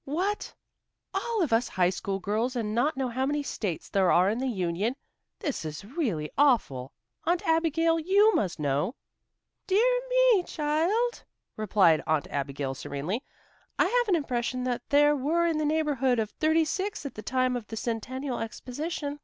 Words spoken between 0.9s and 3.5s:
All of us high school girls and not know how many